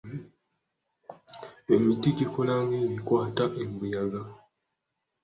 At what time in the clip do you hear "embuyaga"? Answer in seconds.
3.61-4.21